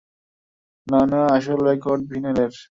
না, 0.87 0.99
না, 1.05 1.21
আসল 1.27 1.59
রেকর্ড, 1.69 2.01
ভিনাইলের। 2.11 2.53